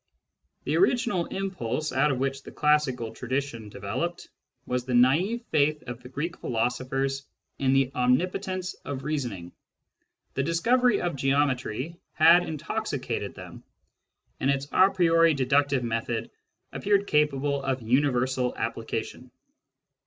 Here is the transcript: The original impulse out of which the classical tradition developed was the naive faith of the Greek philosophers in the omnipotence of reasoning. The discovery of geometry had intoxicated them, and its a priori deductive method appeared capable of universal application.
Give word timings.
The 0.63 0.77
original 0.77 1.27
impulse 1.27 1.91
out 1.93 2.09
of 2.09 2.17
which 2.17 2.41
the 2.41 2.51
classical 2.51 3.13
tradition 3.13 3.69
developed 3.69 4.29
was 4.65 4.83
the 4.83 4.95
naive 4.95 5.43
faith 5.51 5.83
of 5.83 6.01
the 6.01 6.09
Greek 6.09 6.37
philosophers 6.39 7.27
in 7.59 7.73
the 7.73 7.91
omnipotence 7.93 8.73
of 8.83 9.03
reasoning. 9.03 9.51
The 10.33 10.41
discovery 10.41 11.01
of 11.01 11.15
geometry 11.15 11.97
had 12.13 12.41
intoxicated 12.41 13.35
them, 13.35 13.63
and 14.39 14.49
its 14.49 14.67
a 14.71 14.89
priori 14.89 15.35
deductive 15.35 15.83
method 15.83 16.31
appeared 16.73 17.05
capable 17.05 17.61
of 17.61 17.83
universal 17.83 18.55
application. 18.57 19.29